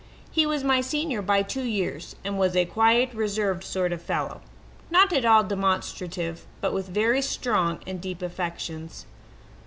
He 0.31 0.47
was 0.47 0.63
my 0.63 0.81
senior 0.81 1.21
by 1.21 1.43
two 1.43 1.61
years, 1.61 2.15
and 2.23 2.39
was 2.39 2.55
a 2.55 2.65
quiet, 2.65 3.13
reserved 3.13 3.63
sort 3.63 3.93
of 3.93 4.01
fellow 4.01 4.41
not 4.89 5.13
at 5.13 5.25
all 5.25 5.43
demonstrative, 5.43 6.47
but 6.59 6.73
with 6.73 6.87
very 6.87 7.21
strong 7.21 7.77
and 7.85 8.01
deep 8.01 8.23
affections. 8.23 9.05